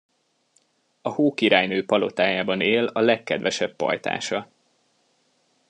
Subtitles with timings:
[1.01, 4.51] A Hókirálynő palotájában él a legkedvesebb pajtása.